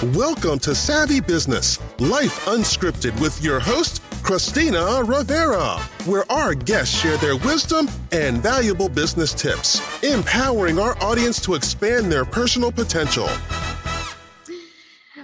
Welcome 0.00 0.60
to 0.60 0.76
Savvy 0.76 1.18
Business, 1.18 1.80
Life 1.98 2.44
Unscripted 2.44 3.20
with 3.20 3.42
your 3.42 3.58
host, 3.58 4.00
Christina 4.22 5.02
Rivera, 5.02 5.80
where 6.06 6.24
our 6.30 6.54
guests 6.54 6.96
share 6.96 7.16
their 7.16 7.36
wisdom 7.36 7.88
and 8.12 8.40
valuable 8.40 8.88
business 8.88 9.34
tips, 9.34 9.82
empowering 10.04 10.78
our 10.78 10.96
audience 11.02 11.40
to 11.40 11.54
expand 11.54 12.12
their 12.12 12.24
personal 12.24 12.70
potential. 12.70 13.26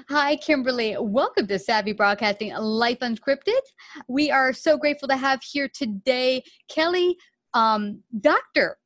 Hi, 0.08 0.34
Kimberly. 0.34 0.96
Welcome 0.98 1.46
to 1.46 1.58
Savvy 1.60 1.92
Broadcasting 1.92 2.52
Life 2.52 2.98
Unscripted. 2.98 3.60
We 4.08 4.32
are 4.32 4.52
so 4.52 4.76
grateful 4.76 5.06
to 5.06 5.16
have 5.16 5.40
here 5.44 5.70
today 5.72 6.42
Kelley, 6.68 7.16
um, 7.52 8.02
Dr. 8.20 8.78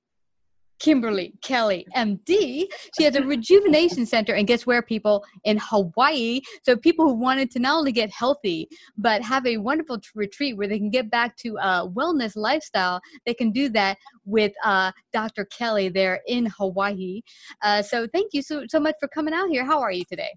Kimberly 0.78 1.34
Kelley, 1.42 1.86
MD. 1.96 2.66
She 2.96 3.04
has 3.04 3.16
a 3.16 3.22
rejuvenation 3.22 4.06
center, 4.06 4.34
and 4.34 4.46
guess 4.46 4.66
where, 4.66 4.82
people? 4.82 5.24
In 5.44 5.58
Hawaii. 5.60 6.40
So, 6.62 6.76
people 6.76 7.06
who 7.06 7.14
wanted 7.14 7.50
to 7.52 7.58
not 7.58 7.78
only 7.78 7.92
get 7.92 8.10
healthy, 8.10 8.68
but 8.96 9.22
have 9.22 9.46
a 9.46 9.56
wonderful 9.56 9.98
t- 9.98 10.08
retreat 10.14 10.56
where 10.56 10.68
they 10.68 10.78
can 10.78 10.90
get 10.90 11.10
back 11.10 11.36
to 11.38 11.56
a 11.56 11.88
wellness 11.88 12.36
lifestyle, 12.36 13.00
they 13.26 13.34
can 13.34 13.50
do 13.50 13.68
that 13.70 13.98
with 14.24 14.52
uh, 14.64 14.92
Dr. 15.12 15.44
Kelley 15.46 15.88
there 15.88 16.20
in 16.26 16.46
Hawaii. 16.46 17.22
Uh, 17.62 17.82
so, 17.82 18.06
thank 18.12 18.32
you 18.32 18.42
so, 18.42 18.64
so 18.68 18.80
much 18.80 18.94
for 19.00 19.08
coming 19.08 19.34
out 19.34 19.48
here. 19.48 19.64
How 19.64 19.80
are 19.80 19.92
you 19.92 20.04
today? 20.04 20.30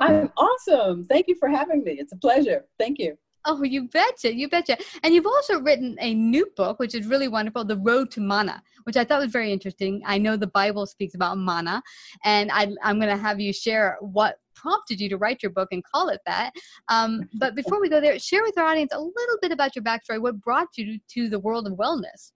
I'm 0.00 0.30
awesome. 0.36 1.04
Thank 1.04 1.26
you 1.26 1.34
for 1.34 1.48
having 1.48 1.82
me. 1.82 1.92
It's 1.92 2.12
a 2.12 2.16
pleasure. 2.16 2.66
Thank 2.78 2.98
you. 2.98 3.16
Oh, 3.44 3.62
you 3.62 3.88
betcha, 3.88 4.34
you 4.34 4.48
betcha. 4.48 4.76
And 5.02 5.14
you've 5.14 5.26
also 5.26 5.60
written 5.60 5.96
a 6.00 6.12
new 6.14 6.46
book, 6.56 6.78
which 6.78 6.94
is 6.94 7.06
really 7.06 7.28
wonderful, 7.28 7.64
The 7.64 7.76
Road 7.76 8.10
to 8.12 8.20
Mana, 8.20 8.62
which 8.84 8.96
I 8.96 9.04
thought 9.04 9.20
was 9.20 9.32
very 9.32 9.52
interesting. 9.52 10.02
I 10.04 10.18
know 10.18 10.36
the 10.36 10.48
Bible 10.48 10.86
speaks 10.86 11.14
about 11.14 11.38
mana, 11.38 11.82
and 12.24 12.50
I, 12.52 12.68
am 12.82 12.98
going 12.98 13.14
to 13.14 13.16
have 13.16 13.40
you 13.40 13.52
share 13.52 13.96
what 14.00 14.36
prompted 14.54 15.00
you 15.00 15.08
to 15.08 15.16
write 15.16 15.42
your 15.42 15.52
book 15.52 15.68
and 15.70 15.82
call 15.84 16.08
it 16.08 16.20
that. 16.26 16.52
Um, 16.88 17.28
but 17.34 17.54
before 17.54 17.80
we 17.80 17.88
go 17.88 18.00
there, 18.00 18.18
share 18.18 18.42
with 18.42 18.58
our 18.58 18.64
audience 18.64 18.92
a 18.92 19.00
little 19.00 19.38
bit 19.40 19.52
about 19.52 19.76
your 19.76 19.84
backstory, 19.84 20.20
what 20.20 20.40
brought 20.40 20.68
you 20.76 20.98
to 21.10 21.28
the 21.28 21.38
world 21.38 21.66
of 21.66 21.74
wellness. 21.74 22.32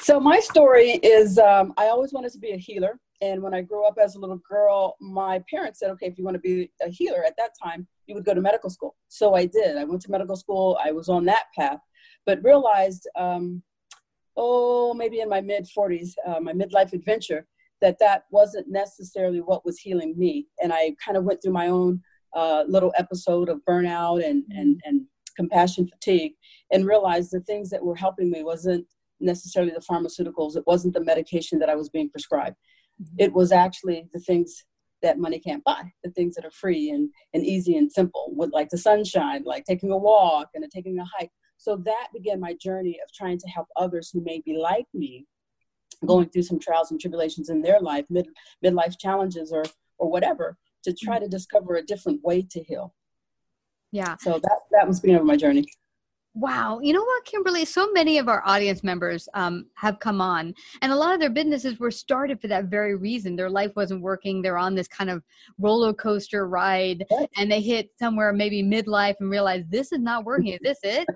So, 0.00 0.20
my 0.20 0.40
story 0.40 1.00
is 1.02 1.38
um, 1.38 1.72
I 1.76 1.86
always 1.86 2.12
wanted 2.12 2.32
to 2.32 2.38
be 2.38 2.52
a 2.52 2.56
healer. 2.56 2.98
And 3.20 3.42
when 3.42 3.54
I 3.54 3.62
grew 3.62 3.86
up 3.86 3.96
as 4.02 4.16
a 4.16 4.18
little 4.18 4.40
girl, 4.48 4.96
my 5.00 5.42
parents 5.48 5.78
said, 5.78 5.90
okay, 5.92 6.06
if 6.06 6.18
you 6.18 6.24
want 6.24 6.34
to 6.34 6.40
be 6.40 6.70
a 6.82 6.88
healer 6.88 7.24
at 7.24 7.34
that 7.38 7.50
time, 7.62 7.86
you 8.06 8.14
would 8.14 8.24
go 8.24 8.34
to 8.34 8.40
medical 8.40 8.70
school. 8.70 8.96
So 9.08 9.34
I 9.34 9.46
did. 9.46 9.76
I 9.76 9.84
went 9.84 10.02
to 10.02 10.10
medical 10.10 10.36
school. 10.36 10.78
I 10.84 10.92
was 10.92 11.08
on 11.08 11.24
that 11.26 11.44
path, 11.56 11.80
but 12.26 12.42
realized, 12.42 13.08
um, 13.16 13.62
oh, 14.36 14.94
maybe 14.94 15.20
in 15.20 15.28
my 15.28 15.40
mid 15.40 15.66
40s, 15.76 16.12
uh, 16.26 16.40
my 16.40 16.52
midlife 16.52 16.92
adventure, 16.92 17.46
that 17.80 17.98
that 18.00 18.24
wasn't 18.30 18.68
necessarily 18.68 19.40
what 19.40 19.64
was 19.64 19.78
healing 19.78 20.14
me. 20.16 20.46
And 20.62 20.72
I 20.72 20.94
kind 21.04 21.16
of 21.16 21.24
went 21.24 21.42
through 21.42 21.52
my 21.52 21.68
own 21.68 22.00
uh, 22.34 22.64
little 22.66 22.92
episode 22.96 23.48
of 23.48 23.60
burnout 23.68 24.24
and, 24.24 24.44
and, 24.50 24.80
and 24.84 25.02
compassion 25.36 25.86
fatigue 25.86 26.32
and 26.72 26.86
realized 26.86 27.30
the 27.30 27.40
things 27.40 27.70
that 27.70 27.84
were 27.84 27.96
helping 27.96 28.30
me 28.30 28.42
wasn't 28.42 28.86
necessarily 29.20 29.72
the 29.72 29.80
pharmaceuticals. 29.80 30.56
It 30.56 30.64
wasn't 30.66 30.94
the 30.94 31.04
medication 31.04 31.58
that 31.60 31.70
I 31.70 31.76
was 31.76 31.88
being 31.88 32.10
prescribed. 32.10 32.56
Mm-hmm. 33.02 33.16
It 33.18 33.32
was 33.32 33.52
actually 33.52 34.08
the 34.12 34.20
things 34.20 34.64
that 35.04 35.18
money 35.18 35.38
can't 35.38 35.62
buy, 35.64 35.92
the 36.02 36.10
things 36.10 36.34
that 36.34 36.44
are 36.44 36.50
free 36.50 36.90
and, 36.90 37.10
and 37.34 37.44
easy 37.44 37.76
and 37.76 37.92
simple, 37.92 38.32
with 38.34 38.50
like 38.52 38.70
the 38.70 38.78
sunshine, 38.78 39.42
like 39.44 39.64
taking 39.64 39.92
a 39.92 39.96
walk 39.96 40.48
and 40.54 40.64
taking 40.70 40.98
a 40.98 41.04
hike. 41.16 41.30
So 41.58 41.76
that 41.84 42.08
began 42.12 42.40
my 42.40 42.54
journey 42.54 42.98
of 43.04 43.12
trying 43.12 43.38
to 43.38 43.48
help 43.48 43.68
others 43.76 44.10
who 44.10 44.22
may 44.22 44.42
be 44.44 44.56
like 44.56 44.86
me, 44.92 45.26
going 46.04 46.28
through 46.30 46.42
some 46.42 46.58
trials 46.58 46.90
and 46.90 47.00
tribulations 47.00 47.50
in 47.50 47.62
their 47.62 47.80
life, 47.80 48.06
mid 48.10 48.26
midlife 48.64 48.98
challenges 48.98 49.52
or 49.52 49.64
or 49.98 50.10
whatever, 50.10 50.56
to 50.82 50.92
try 50.92 51.18
mm. 51.18 51.22
to 51.22 51.28
discover 51.28 51.76
a 51.76 51.82
different 51.82 52.22
way 52.24 52.42
to 52.50 52.62
heal. 52.62 52.94
Yeah. 53.92 54.16
So 54.20 54.32
that 54.32 54.58
that 54.72 54.88
was 54.88 55.00
beginning 55.00 55.20
of 55.20 55.26
my 55.26 55.36
journey. 55.36 55.64
Wow. 56.36 56.80
You 56.82 56.92
know 56.92 57.04
what, 57.04 57.24
Kimberly? 57.24 57.64
So 57.64 57.92
many 57.92 58.18
of 58.18 58.28
our 58.28 58.42
audience 58.44 58.82
members 58.82 59.28
um, 59.34 59.66
have 59.74 60.00
come 60.00 60.20
on, 60.20 60.52
and 60.82 60.90
a 60.90 60.96
lot 60.96 61.14
of 61.14 61.20
their 61.20 61.30
businesses 61.30 61.78
were 61.78 61.92
started 61.92 62.40
for 62.40 62.48
that 62.48 62.64
very 62.64 62.96
reason. 62.96 63.36
Their 63.36 63.50
life 63.50 63.70
wasn't 63.76 64.02
working. 64.02 64.42
They're 64.42 64.58
on 64.58 64.74
this 64.74 64.88
kind 64.88 65.10
of 65.10 65.22
roller 65.60 65.94
coaster 65.94 66.48
ride, 66.48 67.04
and 67.36 67.50
they 67.50 67.60
hit 67.60 67.90
somewhere 68.00 68.32
maybe 68.32 68.64
midlife 68.64 69.14
and 69.20 69.30
realize 69.30 69.64
this 69.68 69.92
is 69.92 70.00
not 70.00 70.24
working. 70.24 70.54
Is 70.54 70.58
this 70.60 70.78
it? 70.82 71.06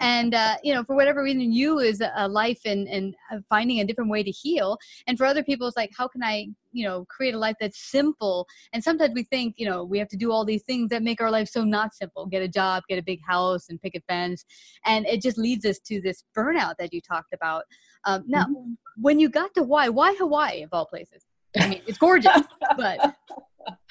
And 0.00 0.34
uh, 0.34 0.56
you 0.62 0.74
know 0.74 0.84
for 0.84 0.94
whatever 0.94 1.22
reason 1.22 1.52
you 1.52 1.78
is 1.78 2.02
a 2.16 2.28
life 2.28 2.60
and 2.64 2.88
and 2.88 3.14
uh, 3.32 3.38
finding 3.48 3.80
a 3.80 3.84
different 3.84 4.10
way 4.10 4.22
to 4.22 4.30
heal. 4.30 4.78
And 5.06 5.18
for 5.18 5.26
other 5.26 5.42
people 5.42 5.66
it's 5.66 5.76
like 5.76 5.90
how 5.96 6.08
can 6.08 6.22
i 6.22 6.46
you 6.72 6.86
know 6.86 7.04
create 7.06 7.34
a 7.34 7.38
life 7.38 7.56
that's 7.60 7.78
simple? 7.90 8.46
And 8.72 8.82
sometimes 8.82 9.12
we 9.14 9.24
think 9.24 9.54
you 9.56 9.68
know 9.68 9.84
we 9.84 9.98
have 9.98 10.08
to 10.08 10.16
do 10.16 10.30
all 10.30 10.44
these 10.44 10.62
things 10.62 10.90
that 10.90 11.02
make 11.02 11.20
our 11.20 11.30
life 11.30 11.48
so 11.48 11.64
not 11.64 11.94
simple. 11.94 12.26
Get 12.26 12.42
a 12.42 12.48
job 12.48 12.84
get 12.88 12.98
a 12.98 13.02
big 13.02 13.20
house 13.26 13.68
and 13.68 13.80
picket 13.80 14.04
fence. 14.08 14.44
And 14.84 15.06
it 15.06 15.22
just 15.22 15.38
leads 15.38 15.64
us 15.64 15.78
to 15.80 16.00
this 16.00 16.24
burnout 16.36 16.74
that 16.78 16.92
you 16.92 17.00
talked 17.00 17.32
about. 17.32 17.64
Um, 18.04 18.24
now 18.26 18.44
mm-hmm. 18.44 18.72
when 18.96 19.18
you 19.18 19.28
got 19.28 19.54
to 19.54 19.60
hawaii 19.60 19.88
why 19.88 20.14
hawaii 20.14 20.62
of 20.62 20.70
all 20.72 20.86
places? 20.86 21.24
I 21.58 21.68
mean 21.68 21.82
it's 21.86 21.98
gorgeous 21.98 22.42
but 22.76 23.14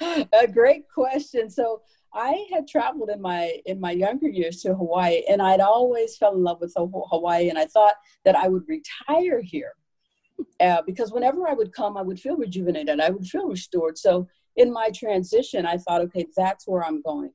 a 0.00 0.46
great 0.46 0.88
question. 0.88 1.50
So 1.50 1.82
I 2.14 2.46
had 2.52 2.66
traveled 2.66 3.10
in 3.10 3.20
my 3.20 3.60
in 3.66 3.80
my 3.80 3.90
younger 3.90 4.28
years 4.28 4.62
to 4.62 4.74
Hawaii, 4.74 5.22
and 5.28 5.42
I'd 5.42 5.60
always 5.60 6.16
fell 6.16 6.34
in 6.34 6.42
love 6.42 6.60
with 6.60 6.74
Hawaii, 6.76 7.48
and 7.48 7.58
I 7.58 7.66
thought 7.66 7.94
that 8.24 8.36
I 8.36 8.48
would 8.48 8.64
retire 8.68 9.40
here 9.42 9.72
uh, 10.60 10.82
because 10.86 11.12
whenever 11.12 11.48
I 11.48 11.52
would 11.52 11.72
come, 11.72 11.96
I 11.96 12.02
would 12.02 12.20
feel 12.20 12.36
rejuvenated, 12.36 13.00
I 13.00 13.10
would 13.10 13.26
feel 13.26 13.48
restored. 13.48 13.98
So 13.98 14.28
in 14.56 14.72
my 14.72 14.90
transition, 14.94 15.66
I 15.66 15.76
thought, 15.78 16.00
okay, 16.02 16.26
that's 16.36 16.66
where 16.66 16.84
I'm 16.84 17.02
going. 17.02 17.32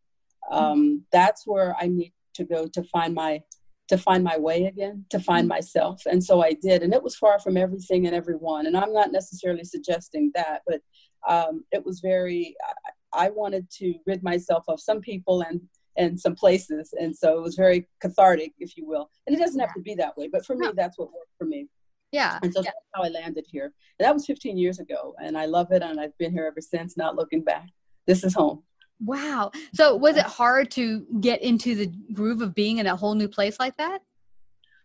Um, 0.51 1.05
that's 1.11 1.47
where 1.47 1.75
I 1.79 1.87
need 1.87 2.13
to 2.35 2.43
go 2.43 2.67
to 2.67 2.83
find 2.83 3.13
my 3.13 3.41
to 3.89 3.97
find 3.97 4.23
my 4.23 4.37
way 4.37 4.65
again, 4.65 5.05
to 5.09 5.19
find 5.19 5.47
myself, 5.47 6.03
and 6.05 6.23
so 6.23 6.41
I 6.41 6.53
did, 6.53 6.83
and 6.83 6.93
it 6.93 7.03
was 7.03 7.15
far 7.15 7.39
from 7.39 7.57
everything 7.57 8.07
and 8.07 8.15
everyone. 8.15 8.65
And 8.65 8.77
I'm 8.77 8.93
not 8.93 9.11
necessarily 9.11 9.65
suggesting 9.65 10.31
that, 10.35 10.61
but 10.65 10.81
um, 11.27 11.63
it 11.71 11.85
was 11.85 11.99
very. 11.99 12.55
I 12.87 12.91
wanted 13.29 13.69
to 13.79 13.95
rid 14.05 14.23
myself 14.23 14.63
of 14.67 14.79
some 14.79 15.01
people 15.01 15.41
and 15.41 15.61
and 15.95 16.19
some 16.19 16.33
places, 16.33 16.93
and 16.99 17.15
so 17.15 17.37
it 17.37 17.41
was 17.41 17.55
very 17.55 17.87
cathartic, 18.01 18.53
if 18.59 18.75
you 18.75 18.87
will. 18.87 19.09
And 19.27 19.35
it 19.35 19.39
doesn't 19.39 19.59
have 19.59 19.73
to 19.75 19.81
be 19.81 19.93
that 19.95 20.17
way, 20.17 20.27
but 20.27 20.43
for 20.43 20.55
me, 20.55 20.69
that's 20.75 20.97
what 20.97 21.09
worked 21.09 21.35
for 21.37 21.45
me. 21.45 21.67
Yeah. 22.11 22.39
And 22.41 22.51
so 22.51 22.61
yeah. 22.61 22.71
that's 22.71 22.85
how 22.95 23.03
I 23.03 23.09
landed 23.09 23.45
here. 23.47 23.65
And 23.65 24.05
that 24.05 24.13
was 24.13 24.25
15 24.25 24.57
years 24.57 24.79
ago, 24.79 25.15
and 25.21 25.37
I 25.37 25.45
love 25.45 25.71
it, 25.71 25.83
and 25.83 25.99
I've 25.99 26.17
been 26.17 26.31
here 26.31 26.47
ever 26.47 26.61
since. 26.61 26.97
Not 26.97 27.15
looking 27.15 27.43
back. 27.43 27.67
This 28.07 28.23
is 28.23 28.33
home. 28.33 28.63
Wow. 28.99 29.51
So 29.73 29.95
was 29.95 30.17
it 30.17 30.25
hard 30.25 30.71
to 30.71 31.05
get 31.19 31.41
into 31.41 31.75
the 31.75 31.91
groove 32.13 32.41
of 32.41 32.55
being 32.55 32.77
in 32.77 32.87
a 32.87 32.95
whole 32.95 33.15
new 33.15 33.27
place 33.27 33.59
like 33.59 33.75
that? 33.77 34.01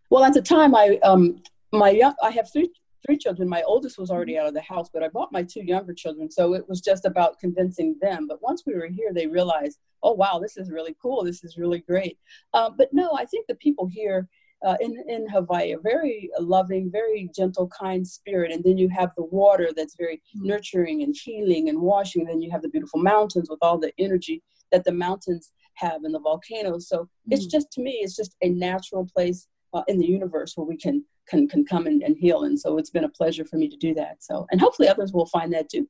Well, 0.09 0.23
at 0.23 0.33
the 0.33 0.41
time, 0.41 0.75
I 0.75 0.99
um 1.03 1.41
my 1.71 1.91
young 1.91 2.15
I 2.21 2.31
have 2.31 2.51
three 2.51 2.71
three 3.05 3.17
children. 3.17 3.47
My 3.47 3.63
oldest 3.63 3.97
was 3.97 4.11
already 4.11 4.37
out 4.37 4.47
of 4.47 4.53
the 4.53 4.61
house, 4.61 4.89
but 4.93 5.03
I 5.03 5.07
bought 5.07 5.31
my 5.31 5.43
two 5.43 5.63
younger 5.63 5.93
children. 5.93 6.29
So 6.29 6.53
it 6.53 6.67
was 6.67 6.81
just 6.81 7.05
about 7.05 7.39
convincing 7.39 7.95
them. 8.01 8.27
But 8.27 8.41
once 8.41 8.63
we 8.65 8.75
were 8.75 8.87
here, 8.87 9.11
they 9.13 9.27
realized, 9.27 9.79
oh, 10.03 10.13
wow, 10.13 10.39
this 10.39 10.57
is 10.57 10.71
really 10.71 10.95
cool. 11.01 11.23
This 11.23 11.43
is 11.43 11.57
really 11.57 11.79
great. 11.79 12.17
Uh, 12.53 12.69
but 12.69 12.89
no, 12.91 13.11
I 13.13 13.25
think 13.25 13.47
the 13.47 13.55
people 13.55 13.87
here 13.87 14.27
uh, 14.65 14.75
in, 14.81 15.01
in 15.07 15.27
Hawaii 15.29 15.73
are 15.73 15.81
very 15.81 16.29
loving, 16.39 16.91
very 16.91 17.29
gentle, 17.35 17.69
kind 17.69 18.05
spirit. 18.05 18.51
And 18.51 18.63
then 18.63 18.77
you 18.77 18.89
have 18.89 19.11
the 19.15 19.23
water 19.23 19.69
that's 19.75 19.95
very 19.95 20.17
mm-hmm. 20.17 20.47
nurturing 20.47 21.03
and 21.03 21.15
healing 21.15 21.69
and 21.69 21.79
washing. 21.79 22.21
And 22.23 22.29
then 22.29 22.41
you 22.41 22.51
have 22.51 22.61
the 22.61 22.69
beautiful 22.69 23.01
mountains 23.01 23.49
with 23.49 23.59
all 23.61 23.77
the 23.77 23.93
energy 23.97 24.43
that 24.71 24.83
the 24.83 24.91
mountains 24.91 25.51
have 25.75 26.03
and 26.03 26.13
the 26.13 26.19
volcanoes. 26.19 26.89
So 26.89 27.03
mm-hmm. 27.03 27.31
it's 27.31 27.45
just, 27.45 27.71
to 27.71 27.81
me, 27.81 27.99
it's 28.01 28.15
just 28.15 28.35
a 28.41 28.49
natural 28.49 29.07
place 29.15 29.47
uh, 29.73 29.83
in 29.87 29.97
the 29.97 30.05
universe 30.05 30.53
where 30.55 30.67
we 30.67 30.75
can 30.75 31.05
can 31.29 31.47
can 31.47 31.65
come 31.65 31.87
and, 31.87 32.01
and 32.01 32.17
heal. 32.17 32.43
And 32.43 32.59
so 32.59 32.77
it's 32.77 32.89
been 32.89 33.03
a 33.03 33.09
pleasure 33.09 33.45
for 33.45 33.57
me 33.57 33.69
to 33.69 33.77
do 33.77 33.93
that. 33.95 34.23
So 34.23 34.45
and 34.51 34.59
hopefully 34.59 34.87
others 34.87 35.13
will 35.13 35.27
find 35.27 35.53
that 35.53 35.69
too. 35.69 35.87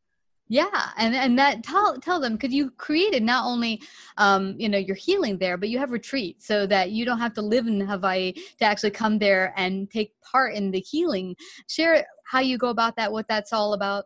Yeah. 0.52 0.90
And 0.98 1.16
and 1.16 1.38
that 1.38 1.64
tell 1.64 1.98
tell 2.00 2.20
them 2.20 2.34
because 2.34 2.54
you 2.54 2.72
created 2.72 3.22
not 3.22 3.46
only 3.46 3.82
um, 4.18 4.56
you 4.58 4.68
know 4.68 4.80
your 4.80 4.96
healing 4.96 5.38
there 5.38 5.58
but 5.58 5.70
you 5.70 5.78
have 5.78 5.92
retreat 5.92 6.42
so 6.42 6.66
that 6.66 6.90
you 6.90 7.06
don't 7.06 7.20
have 7.20 7.34
to 7.36 7.42
live 7.42 7.68
in 7.68 7.80
hawaii 7.80 8.34
to 8.34 8.66
actually 8.66 8.90
come 8.90 9.20
there 9.20 9.54
and 9.58 9.92
take 9.92 10.14
part 10.22 10.56
in 10.56 10.72
the 10.72 10.80
healing. 10.80 11.36
Share 11.68 12.06
how 12.26 12.40
you 12.40 12.58
go 12.58 12.70
about 12.70 12.96
that 12.96 13.12
what 13.12 13.28
that's 13.28 13.54
all 13.54 13.74
about 13.74 14.06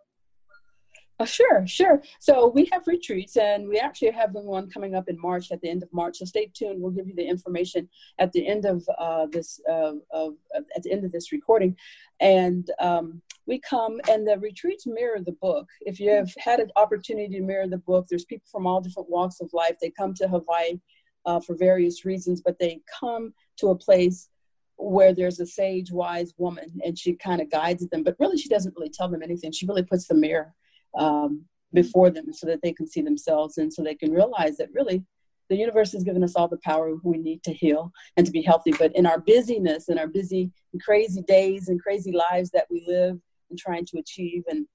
uh, 1.19 1.25
sure, 1.25 1.65
sure. 1.67 2.01
So 2.19 2.47
we 2.47 2.67
have 2.71 2.87
retreats, 2.87 3.37
and 3.37 3.67
we 3.67 3.77
actually 3.77 4.11
have 4.11 4.31
one 4.33 4.69
coming 4.69 4.95
up 4.95 5.07
in 5.07 5.19
March 5.19 5.51
at 5.51 5.61
the 5.61 5.69
end 5.69 5.83
of 5.83 5.93
March. 5.93 6.17
So 6.17 6.25
stay 6.25 6.51
tuned. 6.53 6.81
We'll 6.81 6.91
give 6.91 7.07
you 7.07 7.15
the 7.15 7.25
information 7.25 7.87
at 8.19 8.31
the 8.31 8.47
end 8.47 8.65
of 8.65 8.83
uh, 8.97 9.27
this 9.31 9.59
uh, 9.69 9.93
of, 10.11 10.33
at 10.75 10.83
the 10.83 10.91
end 10.91 11.05
of 11.05 11.11
this 11.11 11.31
recording, 11.31 11.75
and 12.19 12.69
um, 12.79 13.21
we 13.45 13.59
come 13.59 13.99
and 14.09 14.27
the 14.27 14.39
retreats 14.39 14.87
mirror 14.87 15.19
the 15.19 15.33
book. 15.33 15.67
If 15.81 15.99
you 15.99 16.09
have 16.11 16.33
had 16.37 16.59
an 16.59 16.71
opportunity 16.75 17.35
to 17.35 17.41
mirror 17.41 17.67
the 17.67 17.77
book, 17.77 18.07
there's 18.09 18.25
people 18.25 18.47
from 18.51 18.65
all 18.65 18.81
different 18.81 19.09
walks 19.09 19.39
of 19.39 19.51
life. 19.53 19.75
They 19.79 19.91
come 19.91 20.13
to 20.15 20.27
Hawaii 20.27 20.79
uh, 21.25 21.39
for 21.41 21.55
various 21.55 22.05
reasons, 22.05 22.41
but 22.43 22.57
they 22.59 22.81
come 22.99 23.33
to 23.57 23.67
a 23.69 23.75
place 23.75 24.29
where 24.77 25.13
there's 25.13 25.39
a 25.39 25.45
sage, 25.45 25.91
wise 25.91 26.33
woman, 26.37 26.81
and 26.83 26.97
she 26.97 27.13
kind 27.13 27.39
of 27.41 27.51
guides 27.51 27.87
them. 27.87 28.03
But 28.03 28.15
really, 28.19 28.37
she 28.37 28.49
doesn't 28.49 28.73
really 28.75 28.89
tell 28.89 29.09
them 29.09 29.21
anything. 29.21 29.51
She 29.51 29.67
really 29.67 29.83
puts 29.83 30.07
the 30.07 30.15
mirror 30.15 30.53
um, 30.97 31.45
before 31.73 32.09
them 32.09 32.31
so 32.33 32.45
that 32.47 32.61
they 32.61 32.73
can 32.73 32.87
see 32.87 33.01
themselves 33.01 33.57
and 33.57 33.73
so 33.73 33.83
they 33.83 33.95
can 33.95 34.11
realize 34.11 34.57
that 34.57 34.69
really 34.73 35.03
the 35.49 35.55
universe 35.57 35.91
has 35.91 36.03
given 36.03 36.23
us 36.23 36.35
all 36.35 36.47
the 36.47 36.59
power 36.63 36.95
we 37.03 37.17
need 37.17 37.43
to 37.43 37.53
heal 37.53 37.91
and 38.15 38.25
to 38.25 38.31
be 38.31 38.41
healthy. 38.41 38.71
But 38.71 38.95
in 38.95 39.05
our 39.05 39.19
busyness, 39.19 39.89
in 39.89 39.97
our 39.97 40.07
busy 40.07 40.51
and 40.71 40.81
crazy 40.81 41.21
days 41.21 41.67
and 41.67 41.81
crazy 41.81 42.11
lives 42.11 42.49
that 42.51 42.67
we 42.69 42.83
live 42.87 43.19
and 43.49 43.59
trying 43.59 43.85
to 43.87 43.99
achieve 43.99 44.43
and 44.47 44.65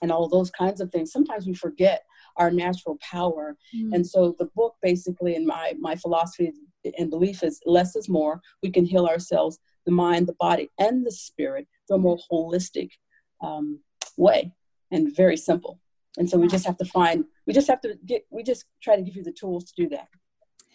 and 0.00 0.10
all 0.10 0.26
those 0.26 0.50
kinds 0.50 0.80
of 0.80 0.90
things, 0.90 1.12
sometimes 1.12 1.46
we 1.46 1.52
forget 1.52 2.02
our 2.38 2.50
natural 2.50 2.98
power. 3.02 3.58
Mm. 3.76 3.94
And 3.94 4.06
so 4.06 4.34
the 4.38 4.48
book 4.56 4.74
basically 4.82 5.36
in 5.36 5.46
my 5.46 5.74
my 5.78 5.96
philosophy 5.96 6.52
and 6.98 7.10
belief 7.10 7.42
is 7.42 7.60
less 7.66 7.94
is 7.94 8.08
more. 8.08 8.40
We 8.62 8.70
can 8.70 8.84
heal 8.84 9.06
ourselves, 9.06 9.58
the 9.86 9.92
mind, 9.92 10.26
the 10.26 10.36
body, 10.40 10.70
and 10.78 11.06
the 11.06 11.12
spirit 11.12 11.68
through 11.86 11.96
a 11.96 12.00
more 12.00 12.18
holistic 12.30 12.90
um, 13.42 13.80
way 14.16 14.52
and 14.92 15.14
very 15.16 15.36
simple. 15.36 15.80
And 16.18 16.28
so 16.28 16.38
we 16.38 16.46
just 16.46 16.66
have 16.66 16.76
to 16.76 16.84
find, 16.84 17.24
we 17.46 17.54
just 17.54 17.68
have 17.68 17.80
to 17.80 17.96
get, 18.06 18.26
we 18.30 18.42
just 18.42 18.66
try 18.82 18.96
to 18.96 19.02
give 19.02 19.16
you 19.16 19.24
the 19.24 19.32
tools 19.32 19.64
to 19.64 19.72
do 19.76 19.88
that. 19.88 20.08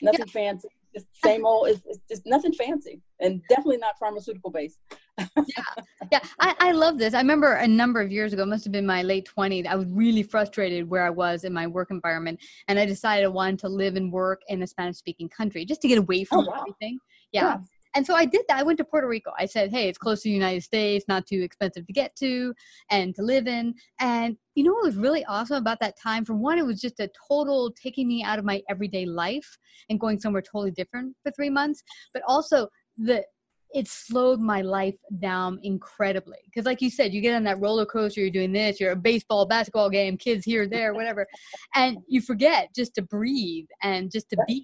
Nothing 0.01 0.25
yeah. 0.27 0.31
fancy, 0.31 0.69
just 0.93 1.07
same 1.23 1.45
old, 1.45 1.69
it's, 1.69 1.81
it's, 1.85 1.99
just 2.09 2.23
nothing 2.25 2.53
fancy 2.53 3.01
and 3.19 3.41
definitely 3.49 3.77
not 3.77 3.97
pharmaceutical 3.99 4.49
based. 4.49 4.79
yeah, 5.19 5.63
yeah, 6.11 6.19
I, 6.39 6.55
I 6.59 6.71
love 6.71 6.97
this. 6.97 7.13
I 7.13 7.19
remember 7.19 7.53
a 7.53 7.67
number 7.67 8.01
of 8.01 8.11
years 8.11 8.33
ago, 8.33 8.45
must 8.45 8.63
have 8.63 8.71
been 8.71 8.85
my 8.85 9.03
late 9.03 9.29
20s, 9.37 9.67
I 9.67 9.75
was 9.75 9.87
really 9.89 10.23
frustrated 10.23 10.89
where 10.89 11.05
I 11.05 11.09
was 11.11 11.43
in 11.43 11.53
my 11.53 11.67
work 11.67 11.91
environment. 11.91 12.39
And 12.67 12.79
I 12.79 12.85
decided 12.85 13.25
I 13.25 13.29
wanted 13.29 13.59
to 13.59 13.69
live 13.69 13.95
and 13.95 14.11
work 14.11 14.41
in 14.47 14.63
a 14.63 14.67
Spanish 14.67 14.97
speaking 14.97 15.29
country 15.29 15.65
just 15.65 15.81
to 15.81 15.87
get 15.87 15.99
away 15.99 16.21
oh, 16.21 16.25
from 16.25 16.39
oh, 16.39 16.51
wow. 16.51 16.61
everything. 16.61 16.99
Yeah. 17.31 17.43
yeah. 17.43 17.57
And 17.97 18.05
so 18.05 18.13
I 18.13 18.25
did 18.25 18.45
that. 18.47 18.59
I 18.59 18.61
went 18.61 18.77
to 18.77 18.83
Puerto 18.83 19.07
Rico. 19.07 19.31
I 19.39 19.47
said, 19.47 19.71
hey, 19.71 19.89
it's 19.89 19.97
close 19.97 20.21
to 20.21 20.29
the 20.29 20.33
United 20.33 20.61
States, 20.61 21.05
not 21.07 21.25
too 21.25 21.41
expensive 21.41 21.87
to 21.87 21.93
get 21.93 22.15
to 22.17 22.53
and 22.91 23.15
to 23.15 23.23
live 23.23 23.47
in. 23.47 23.73
And 23.99 24.37
you 24.53 24.63
know 24.63 24.73
what 24.73 24.85
was 24.85 24.97
really 24.97 25.25
awesome 25.25 25.57
about 25.57 25.79
that 25.79 25.99
time? 25.99 26.23
For 26.23 26.35
one, 26.35 26.59
it 26.59 26.65
was 26.65 26.79
just 26.79 26.99
a 26.99 27.09
total 27.27 27.73
taking 27.73 28.07
me 28.07 28.23
out 28.23 28.37
of 28.37 28.45
my 28.45 28.61
everyday 28.69 29.07
life 29.07 29.57
and 29.89 29.99
going 29.99 30.19
somewhere 30.19 30.43
totally 30.43 30.69
different 30.69 31.15
for 31.23 31.31
three 31.31 31.49
months. 31.49 31.81
But 32.13 32.21
also 32.27 32.67
the 32.97 33.25
it 33.73 33.87
slowed 33.87 34.39
my 34.39 34.61
life 34.61 34.95
down 35.19 35.59
incredibly 35.61 36.37
because 36.45 36.65
like 36.65 36.81
you 36.81 36.89
said 36.89 37.13
you 37.13 37.19
get 37.19 37.35
on 37.35 37.43
that 37.43 37.59
roller 37.59 37.85
coaster 37.85 38.21
you're 38.21 38.29
doing 38.29 38.53
this 38.53 38.79
you're 38.79 38.93
a 38.93 38.95
baseball 38.95 39.45
basketball 39.45 39.89
game 39.89 40.15
kids 40.15 40.45
here 40.45 40.65
there 40.65 40.93
whatever 40.93 41.27
and 41.75 41.97
you 42.07 42.21
forget 42.21 42.69
just 42.73 42.95
to 42.95 43.01
breathe 43.01 43.65
and 43.83 44.09
just 44.09 44.29
to 44.29 44.37
be 44.47 44.63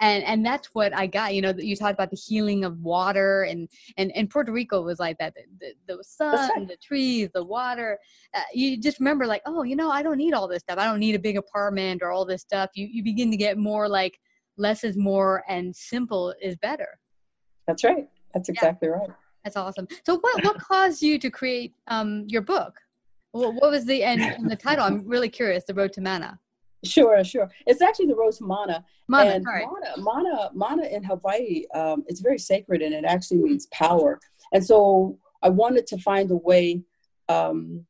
and 0.00 0.24
and 0.24 0.44
that's 0.44 0.68
what 0.74 0.94
I 0.96 1.06
got. 1.06 1.34
You 1.34 1.42
know, 1.42 1.52
you 1.56 1.76
talked 1.76 1.94
about 1.94 2.10
the 2.10 2.16
healing 2.16 2.64
of 2.64 2.78
water, 2.80 3.42
and 3.44 3.68
and 3.96 4.12
and 4.16 4.30
Puerto 4.30 4.52
Rico 4.52 4.82
was 4.82 4.98
like 4.98 5.18
that. 5.18 5.34
The, 5.34 5.74
the, 5.86 5.96
the 5.96 6.04
sun, 6.04 6.48
right. 6.56 6.68
the 6.68 6.76
trees, 6.76 7.28
the 7.34 7.44
water. 7.44 7.98
Uh, 8.34 8.40
you 8.54 8.76
just 8.76 9.00
remember 9.00 9.26
like, 9.26 9.42
oh, 9.46 9.62
you 9.62 9.76
know, 9.76 9.90
I 9.90 10.02
don't 10.02 10.18
need 10.18 10.34
all 10.34 10.48
this 10.48 10.60
stuff. 10.60 10.78
I 10.78 10.84
don't 10.84 11.00
need 11.00 11.14
a 11.14 11.18
big 11.18 11.36
apartment 11.36 12.02
or 12.02 12.10
all 12.10 12.24
this 12.24 12.42
stuff. 12.42 12.70
You 12.74 12.86
you 12.90 13.02
begin 13.02 13.30
to 13.30 13.36
get 13.36 13.58
more 13.58 13.88
like 13.88 14.18
less 14.56 14.84
is 14.84 14.96
more, 14.96 15.44
and 15.48 15.74
simple 15.74 16.34
is 16.40 16.56
better. 16.56 16.98
That's 17.66 17.84
right. 17.84 18.08
That's 18.34 18.48
exactly 18.48 18.88
yeah. 18.88 18.94
right. 18.94 19.10
That's 19.44 19.56
awesome. 19.56 19.88
So 20.04 20.18
what 20.18 20.44
what 20.44 20.58
caused 20.58 21.02
you 21.02 21.18
to 21.18 21.30
create 21.30 21.74
um 21.88 22.24
your 22.28 22.42
book? 22.42 22.78
What, 23.32 23.54
what 23.54 23.70
was 23.70 23.84
the 23.84 24.02
and, 24.04 24.20
and 24.20 24.50
the 24.50 24.56
title? 24.56 24.84
I'm 24.84 25.06
really 25.06 25.28
curious. 25.28 25.64
The 25.64 25.74
Road 25.74 25.92
to 25.94 26.00
Mana. 26.00 26.38
Sure, 26.84 27.22
sure. 27.24 27.50
It's 27.66 27.82
actually 27.82 28.06
the 28.06 28.14
rose 28.14 28.40
mana. 28.40 28.84
Mana, 29.08 29.30
and 29.30 29.46
right. 29.46 29.66
mana, 29.66 29.94
mana, 29.98 30.50
mana 30.54 30.84
in 30.84 31.02
Hawaii. 31.02 31.64
Um, 31.74 32.04
it's 32.06 32.20
very 32.20 32.38
sacred, 32.38 32.82
and 32.82 32.94
it 32.94 33.04
actually 33.04 33.38
means 33.38 33.66
power. 33.66 34.20
And 34.52 34.64
so 34.64 35.18
I 35.42 35.48
wanted 35.48 35.86
to 35.88 35.98
find 35.98 36.30
a 36.30 36.36
way 36.36 36.82
um, 37.28 37.84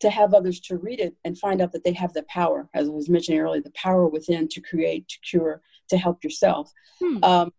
to 0.00 0.10
have 0.10 0.34
others 0.34 0.60
to 0.60 0.78
read 0.78 0.98
it 0.98 1.14
and 1.24 1.38
find 1.38 1.60
out 1.60 1.72
that 1.72 1.84
they 1.84 1.92
have 1.92 2.12
the 2.12 2.24
power, 2.24 2.68
as 2.74 2.88
I 2.88 2.90
was 2.90 3.08
mentioning 3.08 3.40
earlier, 3.40 3.62
the 3.62 3.70
power 3.72 4.08
within 4.08 4.48
to 4.48 4.60
create, 4.60 5.08
to 5.08 5.18
cure, 5.20 5.62
to 5.88 5.96
help 5.96 6.24
yourself. 6.24 6.72
Hmm. 7.00 7.22
Um, 7.22 7.52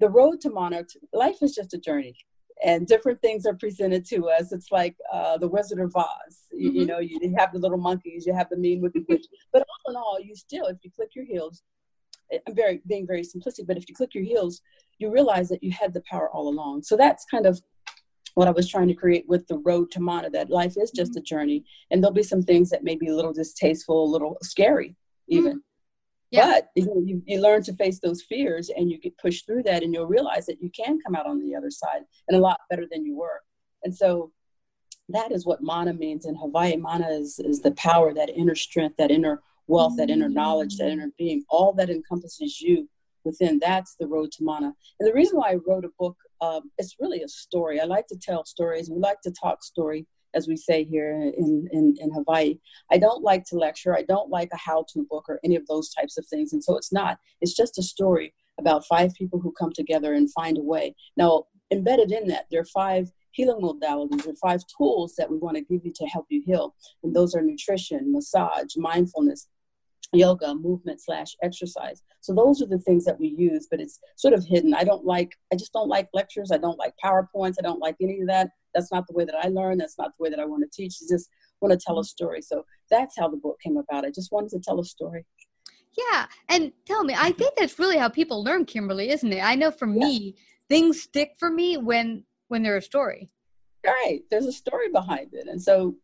the 0.00 0.08
road 0.08 0.40
to 0.40 0.50
mana. 0.50 0.84
Life 1.12 1.36
is 1.42 1.54
just 1.54 1.74
a 1.74 1.78
journey 1.78 2.16
and 2.64 2.86
different 2.86 3.20
things 3.20 3.44
are 3.44 3.54
presented 3.54 4.06
to 4.06 4.28
us. 4.30 4.50
It's 4.50 4.72
like 4.72 4.96
uh, 5.12 5.36
the 5.36 5.46
Wizard 5.46 5.80
of 5.80 5.94
Oz. 5.94 6.08
You, 6.50 6.70
mm-hmm. 6.70 6.78
you, 6.78 6.86
know, 6.86 6.98
you 6.98 7.34
have 7.36 7.52
the 7.52 7.58
little 7.58 7.76
monkeys, 7.76 8.26
you 8.26 8.32
have 8.32 8.48
the 8.48 8.56
mean 8.56 8.80
wicked 8.80 9.04
witch, 9.08 9.26
but 9.52 9.62
all 9.62 9.92
in 9.92 9.96
all, 9.96 10.18
you 10.20 10.34
still, 10.34 10.66
if 10.66 10.78
you 10.82 10.90
click 10.90 11.10
your 11.14 11.26
heels, 11.26 11.62
eh, 12.32 12.38
I'm 12.48 12.54
very 12.54 12.80
being 12.86 13.06
very 13.06 13.22
simplistic, 13.22 13.66
but 13.66 13.76
if 13.76 13.88
you 13.88 13.94
click 13.94 14.14
your 14.14 14.24
heels, 14.24 14.62
you 14.98 15.10
realize 15.10 15.48
that 15.50 15.62
you 15.62 15.72
had 15.72 15.92
the 15.92 16.02
power 16.10 16.30
all 16.30 16.48
along. 16.48 16.84
So 16.84 16.96
that's 16.96 17.26
kind 17.30 17.44
of 17.44 17.60
what 18.34 18.48
I 18.48 18.52
was 18.52 18.68
trying 18.68 18.88
to 18.88 18.94
create 18.94 19.26
with 19.28 19.46
the 19.46 19.58
road 19.58 19.90
to 19.92 20.00
mana. 20.00 20.30
That 20.30 20.48
life 20.48 20.74
is 20.78 20.90
just 20.90 21.12
mm-hmm. 21.12 21.18
a 21.18 21.22
journey, 21.22 21.64
and 21.90 22.02
there'll 22.02 22.14
be 22.14 22.22
some 22.22 22.42
things 22.42 22.70
that 22.70 22.82
may 22.82 22.96
be 22.96 23.08
a 23.08 23.14
little 23.14 23.32
distasteful, 23.32 24.04
a 24.04 24.10
little 24.10 24.38
scary, 24.42 24.96
even. 25.28 25.52
Mm-hmm. 25.52 25.58
Yeah. 26.30 26.60
But 26.76 26.84
you, 26.84 27.22
you 27.26 27.40
learn 27.40 27.62
to 27.64 27.74
face 27.74 28.00
those 28.00 28.22
fears 28.22 28.70
and 28.74 28.90
you 28.90 28.98
get 28.98 29.16
pushed 29.18 29.46
through 29.46 29.62
that 29.64 29.82
and 29.82 29.92
you'll 29.92 30.06
realize 30.06 30.46
that 30.46 30.60
you 30.60 30.70
can 30.70 30.98
come 31.00 31.14
out 31.14 31.26
on 31.26 31.40
the 31.40 31.54
other 31.54 31.70
side 31.70 32.02
and 32.28 32.36
a 32.36 32.40
lot 32.40 32.60
better 32.70 32.86
than 32.90 33.04
you 33.04 33.16
were. 33.16 33.40
And 33.84 33.94
so 33.94 34.32
that 35.10 35.32
is 35.32 35.46
what 35.46 35.62
mana 35.62 35.92
means 35.92 36.26
in 36.26 36.34
Hawaii. 36.34 36.76
Mana 36.76 37.08
is, 37.08 37.38
is 37.38 37.60
the 37.60 37.72
power, 37.72 38.14
that 38.14 38.30
inner 38.30 38.54
strength, 38.54 38.96
that 38.96 39.10
inner 39.10 39.42
wealth, 39.66 39.96
that 39.98 40.10
inner 40.10 40.28
knowledge, 40.28 40.76
that 40.76 40.90
inner 40.90 41.10
being, 41.18 41.44
all 41.48 41.72
that 41.74 41.90
encompasses 41.90 42.60
you 42.60 42.88
within. 43.24 43.58
That's 43.58 43.94
the 43.96 44.06
road 44.06 44.32
to 44.32 44.44
mana. 44.44 44.74
And 44.98 45.08
the 45.08 45.12
reason 45.12 45.38
why 45.38 45.52
I 45.52 45.58
wrote 45.66 45.84
a 45.84 45.90
book, 45.98 46.16
um, 46.40 46.70
it's 46.78 46.96
really 47.00 47.22
a 47.22 47.28
story. 47.28 47.80
I 47.80 47.84
like 47.84 48.06
to 48.08 48.18
tell 48.20 48.44
stories. 48.44 48.90
We 48.90 48.98
like 48.98 49.20
to 49.22 49.30
talk 49.30 49.62
story 49.62 50.06
as 50.34 50.48
we 50.48 50.56
say 50.56 50.84
here 50.84 51.10
in, 51.12 51.68
in, 51.72 51.94
in 51.98 52.10
Hawaii. 52.12 52.58
I 52.90 52.98
don't 52.98 53.22
like 53.22 53.44
to 53.46 53.56
lecture. 53.56 53.96
I 53.96 54.02
don't 54.02 54.30
like 54.30 54.50
a 54.52 54.56
how 54.56 54.84
to 54.92 55.06
book 55.08 55.26
or 55.28 55.40
any 55.44 55.56
of 55.56 55.66
those 55.66 55.92
types 55.92 56.18
of 56.18 56.26
things. 56.26 56.52
And 56.52 56.62
so 56.62 56.76
it's 56.76 56.92
not, 56.92 57.18
it's 57.40 57.54
just 57.54 57.78
a 57.78 57.82
story 57.82 58.34
about 58.58 58.86
five 58.86 59.14
people 59.14 59.40
who 59.40 59.52
come 59.52 59.72
together 59.72 60.14
and 60.14 60.32
find 60.32 60.58
a 60.58 60.62
way. 60.62 60.94
Now, 61.16 61.44
embedded 61.70 62.12
in 62.12 62.28
that, 62.28 62.46
there 62.50 62.60
are 62.60 62.66
five 62.66 63.10
healing 63.32 63.60
modalities 63.60 64.26
or 64.26 64.34
five 64.34 64.62
tools 64.78 65.16
that 65.16 65.30
we 65.30 65.38
want 65.38 65.56
to 65.56 65.62
give 65.62 65.84
you 65.84 65.92
to 65.92 66.06
help 66.06 66.26
you 66.28 66.42
heal. 66.46 66.74
And 67.02 67.14
those 67.14 67.34
are 67.34 67.42
nutrition, 67.42 68.12
massage, 68.12 68.76
mindfulness, 68.76 69.48
yoga, 70.14 70.54
movement 70.54 71.00
slash 71.00 71.36
exercise. 71.42 72.02
So 72.20 72.34
those 72.34 72.62
are 72.62 72.66
the 72.66 72.78
things 72.78 73.04
that 73.04 73.18
we 73.18 73.28
use, 73.28 73.66
but 73.70 73.80
it's 73.80 74.00
sort 74.16 74.34
of 74.34 74.44
hidden. 74.44 74.74
I 74.74 74.84
don't 74.84 75.04
like, 75.04 75.32
I 75.52 75.56
just 75.56 75.72
don't 75.72 75.88
like 75.88 76.08
lectures. 76.14 76.50
I 76.52 76.58
don't 76.58 76.78
like 76.78 76.94
PowerPoints. 77.04 77.56
I 77.58 77.62
don't 77.62 77.80
like 77.80 77.96
any 78.00 78.20
of 78.20 78.28
that. 78.28 78.50
That's 78.74 78.90
not 78.90 79.06
the 79.06 79.14
way 79.14 79.24
that 79.24 79.36
I 79.42 79.48
learn. 79.48 79.78
That's 79.78 79.98
not 79.98 80.12
the 80.16 80.22
way 80.22 80.30
that 80.30 80.40
I 80.40 80.44
want 80.44 80.62
to 80.62 80.76
teach. 80.76 80.96
I 81.02 81.06
just 81.08 81.28
want 81.60 81.78
to 81.78 81.84
tell 81.84 81.98
a 81.98 82.04
story. 82.04 82.42
So 82.42 82.64
that's 82.90 83.18
how 83.18 83.28
the 83.28 83.36
book 83.36 83.58
came 83.62 83.76
about. 83.76 84.04
I 84.04 84.10
just 84.10 84.32
wanted 84.32 84.50
to 84.50 84.60
tell 84.60 84.80
a 84.80 84.84
story. 84.84 85.24
Yeah. 85.96 86.26
And 86.48 86.72
tell 86.86 87.04
me, 87.04 87.14
I 87.16 87.32
think 87.32 87.54
that's 87.56 87.78
really 87.78 87.98
how 87.98 88.08
people 88.08 88.42
learn, 88.42 88.64
Kimberly, 88.64 89.10
isn't 89.10 89.32
it? 89.32 89.44
I 89.44 89.54
know 89.54 89.70
for 89.70 89.86
yeah. 89.86 90.04
me, 90.06 90.36
things 90.68 91.02
stick 91.02 91.34
for 91.38 91.50
me 91.50 91.76
when 91.76 92.24
when 92.48 92.62
they're 92.62 92.76
a 92.76 92.82
story. 92.82 93.30
Right. 93.86 94.20
There's 94.30 94.46
a 94.46 94.52
story 94.52 94.88
behind 94.90 95.34
it. 95.34 95.46
And 95.46 95.60
so 95.60 95.94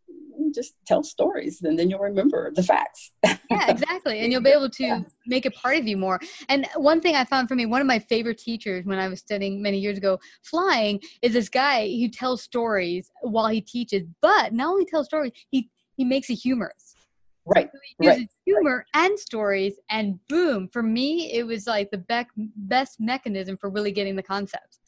just 0.55 0.75
tell 0.87 1.03
stories 1.03 1.63
and 1.63 1.79
then 1.79 1.91
you'll 1.91 2.01
remember 2.01 2.51
the 2.55 2.63
facts 2.63 3.13
yeah 3.25 3.69
exactly 3.69 4.21
and 4.21 4.33
you'll 4.33 4.43
be 4.43 4.51
able 4.51 4.71
to 4.71 4.85
yeah. 4.85 5.01
make 5.27 5.47
it 5.47 5.55
part 5.55 5.77
of 5.77 5.87
you 5.87 5.97
more 5.97 6.19
and 6.49 6.67
one 6.77 7.01
thing 7.01 7.15
i 7.15 7.25
found 7.25 7.49
for 7.49 7.55
me 7.55 7.67
one 7.67 7.81
of 7.81 7.87
my 7.87 7.99
favorite 7.99 8.39
teachers 8.39 8.85
when 8.85 8.99
i 8.99 9.09
was 9.09 9.19
studying 9.21 9.63
many 9.63 9.79
years 9.79 9.99
ago 9.99 10.19
flying 10.43 11.01
is 11.23 11.33
this 11.33 11.49
guy 11.49 11.87
who 11.89 12.09
tells 12.09 12.43
stories 12.43 13.11
while 13.23 13.49
he 13.49 13.61
teaches 13.61 14.05
but 14.21 14.53
not 14.53 14.69
only 14.69 14.85
tells 14.85 15.07
stories 15.07 15.33
he 15.51 15.69
he 15.97 16.05
makes 16.05 16.31
it 16.31 16.35
humorous 16.35 16.95
right 17.47 17.71
so 17.73 17.79
he 17.83 18.07
uses 18.07 18.21
right. 18.21 18.29
humor 18.45 18.85
right. 18.95 19.05
and 19.05 19.19
stories 19.19 19.75
and 19.91 20.19
boom 20.29 20.69
for 20.69 20.83
me 20.83 21.33
it 21.33 21.47
was 21.47 21.67
like 21.67 21.91
the 21.91 21.99
be- 21.99 22.51
best 22.57 23.01
mechanism 23.01 23.57
for 23.57 23.71
really 23.71 23.93
getting 23.93 24.17
the 24.17 24.23
concepts 24.23 24.80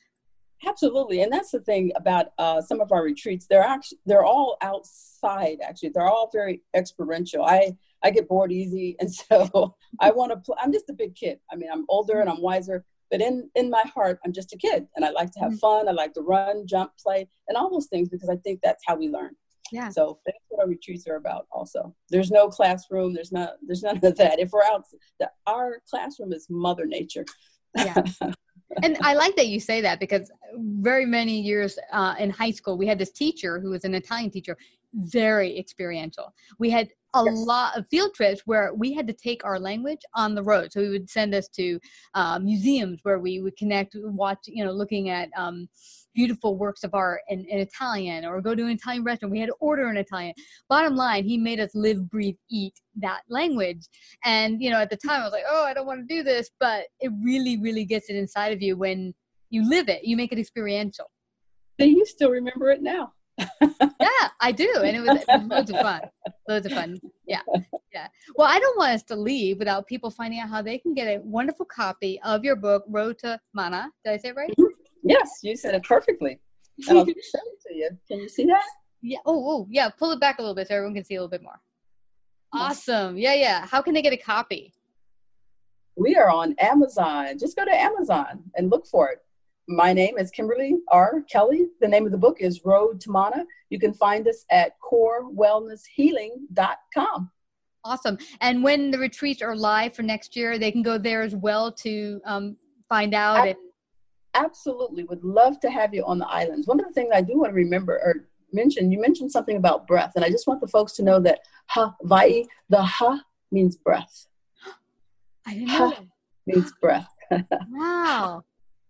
Absolutely, 0.66 1.23
and 1.23 1.33
that's 1.33 1.50
the 1.50 1.61
thing 1.61 1.92
about 1.97 2.26
uh, 2.38 2.61
some 2.61 2.81
of 2.81 2.92
our 2.92 3.02
retreats. 3.02 3.47
They're 3.49 3.62
actually 3.62 3.99
they're 4.07 4.25
all 4.25 4.57
outside. 4.62 5.59
Actually, 5.62 5.90
they're 5.90 6.09
all 6.09 6.31
very 6.33 6.62
experiential. 6.75 7.45
I 7.45 7.76
I 8.02 8.11
get 8.11 8.28
bored 8.28 8.52
easy, 8.52 8.97
and 9.00 9.12
so 9.12 9.75
I 10.00 10.11
want 10.11 10.33
to. 10.33 10.37
Pl- 10.37 10.57
I'm 10.61 10.73
just 10.73 10.90
a 10.90 10.95
big 10.95 11.14
kid. 11.14 11.40
I 11.50 11.57
mean, 11.57 11.69
I'm 11.73 11.85
older 11.88 12.21
and 12.21 12.31
I'm 12.31 12.40
wiser, 12.40 12.85
but 13.11 13.21
in 13.21 13.50
in 13.54 13.71
my 13.71 13.83
heart, 13.95 14.21
I'm 14.25 14.33
just 14.33 14.52
a 14.52 14.57
kid, 14.57 14.87
and 14.95 15.04
I 15.04 15.11
like 15.11 15.33
to 15.33 15.40
have 15.40 15.52
mm-hmm. 15.52 15.59
fun. 15.59 15.88
I 15.88 15.92
like 15.92 16.14
to 16.14 16.23
run, 16.23 16.66
jump, 16.66 16.92
play, 17.02 17.28
and 17.49 17.57
all 17.57 17.71
those 17.71 17.87
things 17.87 18.09
because 18.09 18.28
I 18.28 18.37
think 18.37 18.61
that's 18.62 18.85
how 18.87 18.97
we 18.97 19.09
learn. 19.09 19.35
Yeah. 19.73 19.88
So 19.88 20.21
that's 20.26 20.38
what 20.49 20.62
our 20.62 20.69
retreats 20.69 21.09
are 21.09 21.16
about. 21.16 21.47
Also, 21.50 21.95
there's 22.11 22.31
no 22.31 22.49
classroom. 22.49 23.14
There's 23.14 23.33
not. 23.33 23.54
There's 23.66 23.83
none 23.83 23.97
of 24.02 24.16
that. 24.16 24.38
If 24.38 24.50
we're 24.52 24.64
out, 24.64 24.85
the, 25.19 25.31
our 25.47 25.81
classroom 25.88 26.33
is 26.33 26.47
Mother 26.50 26.87
Nature. 26.87 27.25
Yeah. 27.75 28.02
and 28.83 28.99
I 29.00 29.14
like 29.14 29.35
that 29.37 29.49
you 29.49 29.61
say 29.61 29.81
that 29.81 29.99
because 29.99 30.31
very 30.56 31.06
many 31.06 31.40
years 31.40 31.78
uh, 31.92 32.14
in 32.18 32.30
high 32.30 32.50
school, 32.50 32.76
we 32.76 32.87
had 32.87 32.99
this 32.99 33.12
teacher 33.12 33.61
who 33.61 33.71
was 33.71 33.85
an 33.85 33.94
Italian 33.94 34.30
teacher, 34.30 34.56
very 34.94 35.59
experiential. 35.59 36.35
We 36.59 36.71
had 36.71 36.88
a 37.14 37.25
yes. 37.25 37.35
lot 37.35 37.76
of 37.76 37.87
field 37.90 38.14
trips 38.14 38.42
where 38.47 38.73
we 38.75 38.92
had 38.92 39.06
to 39.06 39.12
take 39.12 39.44
our 39.44 39.59
language 39.59 40.00
on 40.14 40.35
the 40.35 40.42
road. 40.42 40.73
So 40.73 40.82
he 40.82 40.88
would 40.88 41.11
send 41.11 41.35
us 41.35 41.49
to 41.49 41.78
uh, 42.14 42.38
museums 42.38 43.00
where 43.02 43.18
we 43.18 43.40
would 43.40 43.56
connect, 43.56 43.94
watch, 43.97 44.38
you 44.47 44.64
know, 44.64 44.73
looking 44.73 45.11
at 45.11 45.28
um, 45.37 45.68
beautiful 46.14 46.56
works 46.56 46.85
of 46.85 46.94
art 46.94 47.21
in, 47.28 47.44
in 47.47 47.59
Italian 47.59 48.25
or 48.25 48.40
go 48.40 48.54
to 48.54 48.64
an 48.64 48.71
Italian 48.71 49.04
restaurant. 49.04 49.32
We 49.32 49.40
had 49.40 49.49
to 49.49 49.56
order 49.61 49.90
in 49.90 49.97
Italian. 49.97 50.35
Bottom 50.68 50.97
line, 50.97 51.25
he 51.25 51.37
made 51.37 51.61
us 51.61 51.75
live, 51.75 52.09
breathe, 52.09 52.37
eat 52.50 52.75
that 52.97 53.21
language. 53.28 53.87
And, 54.25 54.62
you 54.62 54.71
know, 54.71 54.78
at 54.78 54.90
the 54.90 54.97
time 54.97 55.21
I 55.21 55.25
was 55.25 55.32
like, 55.32 55.44
oh, 55.49 55.64
I 55.64 55.75
don't 55.75 55.87
want 55.87 56.06
to 56.06 56.14
do 56.14 56.23
this. 56.23 56.50
But 56.61 56.85
it 57.00 57.12
really, 57.23 57.59
really 57.59 57.85
gets 57.85 58.09
it 58.09 58.16
inside 58.16 58.52
of 58.52 58.62
you 58.62 58.76
when 58.76 59.14
you 59.52 59.68
live 59.68 59.88
it, 59.88 60.02
you 60.02 60.16
make 60.16 60.32
it 60.32 60.38
experiential. 60.38 61.11
Do 61.78 61.88
you 61.88 62.06
still 62.06 62.30
remember 62.30 62.71
it 62.71 62.82
now? 62.82 63.12
yeah, 63.61 64.28
I 64.40 64.50
do. 64.50 64.82
And 64.82 64.97
it 64.97 65.00
was, 65.00 65.25
loads 65.47 65.71
of 65.71 65.80
fun. 65.80 66.00
Loads 66.49 66.66
of 66.66 66.73
fun. 66.73 66.99
Yeah. 67.26 67.40
Yeah. 67.92 68.09
Well, 68.35 68.49
I 68.49 68.59
don't 68.59 68.78
want 68.78 68.92
us 68.92 69.02
to 69.04 69.16
leave 69.16 69.59
without 69.59 69.87
people 69.87 70.11
finding 70.11 70.40
out 70.40 70.49
how 70.49 70.62
they 70.62 70.78
can 70.78 70.94
get 70.94 71.06
a 71.06 71.21
wonderful 71.23 71.66
copy 71.66 72.18
of 72.25 72.44
your 72.44 72.56
book, 72.56 72.85
Road 72.88 73.18
to 73.18 73.38
Mana. 73.54 73.90
Did 74.04 74.14
I 74.14 74.16
say 74.16 74.28
it 74.30 74.37
right? 74.37 74.50
Mm-hmm. 74.59 74.73
Yes, 75.04 75.40
you 75.42 75.54
said 75.56 75.75
it 75.75 75.82
perfectly. 75.82 76.40
And 76.88 76.99
I'll 76.99 77.04
show 77.06 77.12
it 77.12 77.61
to 77.68 77.75
you. 77.75 77.90
Can 78.09 78.21
you 78.21 78.28
see 78.28 78.47
that? 78.47 78.64
Yeah. 79.02 79.18
Oh, 79.26 79.50
oh, 79.50 79.66
yeah. 79.71 79.90
Pull 79.90 80.12
it 80.12 80.21
back 80.21 80.38
a 80.38 80.42
little 80.42 80.54
bit 80.54 80.68
so 80.68 80.75
everyone 80.75 80.94
can 80.94 81.04
see 81.04 81.16
a 81.16 81.18
little 81.18 81.30
bit 81.30 81.42
more. 81.42 81.61
Awesome. 82.54 83.18
Yeah, 83.18 83.35
yeah. 83.35 83.66
How 83.66 83.82
can 83.82 83.92
they 83.92 84.02
get 84.02 84.12
a 84.12 84.18
copy? 84.18 84.73
We 85.97 86.16
are 86.16 86.30
on 86.30 86.54
Amazon. 86.59 87.38
Just 87.38 87.56
go 87.56 87.64
to 87.64 87.75
Amazon 87.75 88.44
and 88.56 88.71
look 88.71 88.87
for 88.87 89.11
it. 89.11 89.18
My 89.69 89.92
name 89.92 90.19
is 90.19 90.31
Kimberly 90.31 90.78
R. 90.88 91.23
Kelley. 91.31 91.69
The 91.81 91.87
name 91.87 92.04
of 92.04 92.11
the 92.12 92.19
book 92.19 92.38
is 92.40 92.64
Road 92.64 93.00
to 93.02 93.11
Mana. 93.11 93.45
You 93.71 93.78
can 93.78 93.95
find 93.95 94.26
us 94.26 94.45
at 94.50 94.73
corewellnesshealing.com. 94.81 97.31
Awesome. 97.85 98.19
And 98.40 98.64
when 98.64 98.90
the 98.90 98.99
retreats 98.99 99.40
are 99.42 99.54
live 99.54 99.95
for 99.95 100.02
next 100.02 100.35
year, 100.37 100.59
they 100.59 100.73
can 100.73 100.83
go 100.83 100.99
there 100.99 101.23
as 101.23 101.37
well 101.37 101.71
to 101.73 102.21
um, 102.25 102.57
find 102.88 103.14
out. 103.14 103.47
And- 103.49 103.57
Absolutely. 104.35 105.04
Would 105.04 105.23
love 105.23 105.61
to 105.61 105.71
have 105.71 105.95
you 105.95 106.04
on 106.07 106.19
the 106.19 106.26
islands. 106.26 106.66
One 106.66 106.81
of 106.81 106.87
the 106.87 106.92
things 106.92 107.11
I 107.14 107.21
do 107.21 107.38
want 107.38 107.50
to 107.50 107.54
remember 107.54 108.00
or 108.02 108.26
mention, 108.52 108.90
you 108.90 108.99
mentioned 108.99 109.31
something 109.31 109.57
about 109.57 109.87
breath. 109.87 110.12
And 110.16 110.25
I 110.25 110.31
just 110.31 110.47
want 110.47 110.62
the 110.62 110.69
folks 110.69 110.92
to 110.95 111.02
know 111.02 111.21
that 111.21 111.40
Hawaii, 111.69 112.45
the 112.71 112.83
ha 112.83 113.21
means 113.50 113.76
breath. 113.76 114.26
I 115.47 115.52
didn't 115.54 115.69
know. 115.69 115.90
Ha 115.90 116.02
means 116.47 116.73
breath. 116.81 117.09
wow 117.71 118.42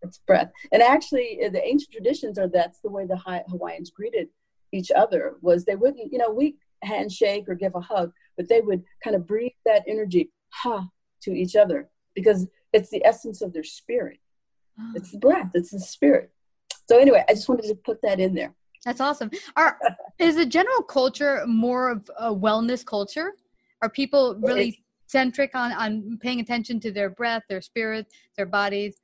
its 0.03 0.19
breath. 0.27 0.53
And 0.73 0.83
actually, 0.83 1.41
uh, 1.45 1.51
the 1.51 1.67
ancient 1.67 1.93
traditions 1.93 2.39
are 2.39 2.49
that's 2.49 2.81
the 2.81 2.91
way 2.91 3.07
the 3.07 3.17
Hawaiians 3.17 3.91
greeted 3.91 4.29
each 4.73 4.91
other 4.91 5.37
was 5.43 5.65
they 5.65 5.77
wouldn't, 5.77 6.13
you 6.13 6.19
know, 6.19 6.31
we 6.31 6.57
handshake 6.83 7.45
or 7.49 7.55
give 7.55 7.75
a 7.75 7.81
hug, 7.81 8.13
but 8.37 8.49
they 8.49 8.61
would 8.61 8.83
kind 9.03 9.15
of 9.17 9.27
breathe 9.27 9.53
that 9.67 9.85
energy 9.87 10.31
ha 10.51 10.89
to 11.23 11.31
each 11.31 11.55
other 11.57 11.89
because 12.15 12.47
it's 12.73 12.91
the 12.91 13.05
essence 13.05 13.43
of 13.43 13.53
their 13.53 13.65
spirit. 13.65 14.19
Oh. 14.81 14.93
It's 14.97 15.13
the 15.13 15.19
breath. 15.19 15.51
It's 15.55 15.71
the 15.71 15.81
spirit. 15.81 16.31
So 16.89 16.99
anyway, 16.99 17.25
I 17.29 17.35
just 17.35 17.49
wanted 17.49 17.69
to 17.69 17.75
put 17.75 18.03
that 18.03 18.21
in 18.21 18.35
there. 18.35 18.55
That's 18.85 19.01
awesome. 19.01 19.31
Are 19.57 19.79
is 20.19 20.37
the 20.37 20.47
general 20.47 20.83
culture 20.83 21.45
more 21.47 21.91
of 21.91 22.11
a 22.19 22.35
wellness 22.35 22.85
culture? 22.85 23.33
Are 23.83 23.89
people 23.89 24.37
really 24.41 24.83
centric 25.07 25.55
on 25.55 25.73
on 25.73 26.19
paying 26.21 26.41
attention 26.41 26.81
to 26.81 26.93
their 26.93 27.11
breath, 27.11 27.43
their 27.49 27.61
spirit, 27.61 28.07
their 28.37 28.47
bodies? 28.47 29.01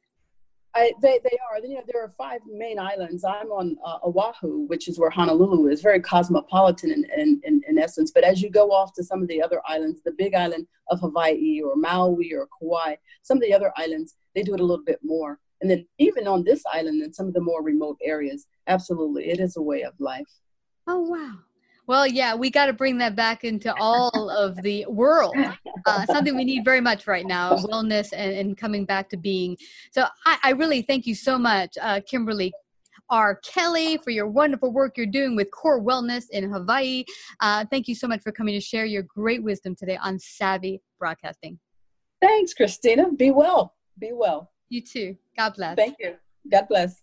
I, 0.75 0.93
they, 1.03 1.19
they 1.25 1.39
are. 1.51 1.59
You 1.67 1.77
know, 1.77 1.83
there 1.87 2.03
are 2.03 2.11
five 2.11 2.41
main 2.47 2.79
islands. 2.79 3.25
I'm 3.25 3.51
on 3.51 3.77
uh, 3.85 3.99
Oahu, 4.05 4.67
which 4.67 4.89
is 4.89 4.99
where 4.99 5.11
Honolulu 5.11 5.69
is, 5.69 5.81
very 5.81 6.01
cosmopolitan 6.01 6.91
in, 6.91 7.05
in, 7.17 7.41
in, 7.45 7.63
in, 7.69 7.79
essence. 7.79 8.11
But 8.11 8.25
as 8.25 8.43
you 8.43 8.51
go 8.51 8.71
off 8.71 8.93
to 8.95 9.03
some 9.03 9.23
of 9.23 9.29
the 9.29 9.43
other 9.43 9.61
islands, 9.67 10.03
the 10.05 10.13
big 10.13 10.35
island 10.35 10.67
of 10.91 11.01
Hawaii 11.01 11.61
or 11.63 11.75
Maui 11.77 12.33
or 12.35 12.49
Kauai, 12.59 12.97
some 13.23 13.39
of 13.39 13.43
the 13.43 13.53
other 13.53 13.73
islands, 13.77 14.15
they 14.35 14.43
do 14.43 14.55
it 14.55 14.61
a 14.61 14.65
little 14.65 14.85
bit 14.85 15.01
more. 15.03 15.39
And 15.61 15.71
then 15.71 15.87
even 15.99 16.29
on 16.29 16.45
this 16.45 16.63
island 16.73 17.03
and 17.03 17.15
some 17.15 17.27
of 17.27 17.35
the 17.35 17.41
more 17.41 17.63
remote 17.63 17.99
areas, 18.03 18.47
absolutely, 18.67 19.29
it 19.31 19.41
is 19.41 19.57
a 19.57 19.63
way 19.63 19.83
of 19.83 19.95
life. 19.99 20.29
Oh, 20.87 21.01
wow. 21.01 21.39
Well, 21.89 22.07
yeah, 22.07 22.35
we 22.35 22.51
got 22.51 22.67
to 22.67 22.75
bring 22.75 22.99
that 22.99 23.17
back 23.17 23.45
into 23.45 23.75
all 23.75 24.29
of 24.29 24.63
the 24.63 24.85
world. 24.89 25.35
Uh, 25.87 26.05
something 26.05 26.37
we 26.37 26.45
need 26.45 26.63
very 26.63 26.83
much 26.83 27.07
right 27.07 27.27
now 27.27 27.57
wellness 27.57 28.11
and, 28.13 28.33
and 28.33 28.59
coming 28.59 28.85
back 28.85 29.09
to 29.09 29.17
being. 29.17 29.57
So 29.91 30.05
I, 30.27 30.39
I 30.45 30.51
really 30.51 30.83
thank 30.83 31.07
you 31.07 31.15
so 31.15 31.39
much, 31.39 31.79
uh, 31.81 32.01
Kimberly 32.07 32.53
R. 33.09 33.37
Kelley, 33.37 33.97
for 34.05 34.11
your 34.11 34.27
wonderful 34.27 34.71
work 34.71 34.99
you're 34.99 35.07
doing 35.07 35.35
with 35.35 35.51
Core 35.51 35.81
Wellness 35.81 36.25
in 36.31 36.53
Hawaii. 36.53 37.05
Uh, 37.41 37.65
thank 37.71 37.89
you 37.89 37.95
so 37.95 38.07
much 38.07 38.21
for 38.21 38.33
coming 38.33 38.53
to 38.53 38.61
share 38.61 38.85
your 38.85 39.05
great 39.05 39.43
wisdom 39.43 39.75
today 39.75 39.97
on 40.03 40.19
Savvy 40.19 40.83
Broadcasting. 40.99 41.59
Thanks, 42.21 42.53
Christina. 42.53 43.11
Be 43.13 43.31
well. 43.31 43.77
Be 43.99 44.11
well. 44.13 44.51
You 44.69 44.83
too. 44.83 45.17
God 45.39 45.55
bless. 45.55 45.77
Thank 45.77 45.97
you. 46.01 46.17
God 46.51 46.69
bless. 46.69 47.03